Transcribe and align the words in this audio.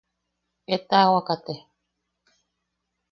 Etawaka 0.75 1.35
te. 1.45 1.53